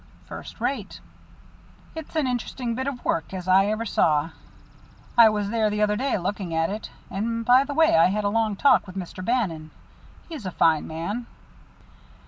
"First 0.25 0.59
rate." 0.59 0.99
"It's 1.93 2.15
as 2.15 2.25
interesting 2.25 2.71
a 2.71 2.73
bit 2.75 2.87
of 2.87 3.05
work 3.05 3.35
as 3.35 3.47
I 3.47 3.65
ever 3.65 3.85
saw. 3.85 4.31
I 5.15 5.29
was 5.29 5.51
there 5.51 5.69
the 5.69 5.83
other 5.83 5.95
day 5.95 6.17
looking 6.17 6.55
at 6.55 6.71
it. 6.71 6.89
And, 7.11 7.45
by 7.45 7.65
the 7.65 7.75
way, 7.75 7.95
I 7.95 8.07
had 8.07 8.23
a 8.23 8.29
long 8.29 8.55
talk 8.55 8.87
with 8.87 8.97
Mr. 8.97 9.23
Bannon. 9.23 9.69
He's 10.27 10.47
a 10.47 10.51
fine 10.51 10.87
man." 10.87 11.27